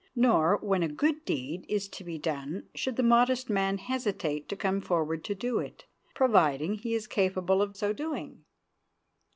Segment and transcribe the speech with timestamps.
[0.15, 4.55] Nor when a good deed is to be done should the modest man hesitate to
[4.55, 5.85] come forward to do it,
[6.15, 8.43] providing he is capable of so doing.